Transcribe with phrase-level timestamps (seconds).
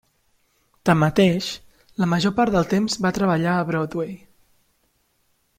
[0.89, 1.49] Tanmateix,
[2.03, 4.21] la major part del temps va treballar a Broadway.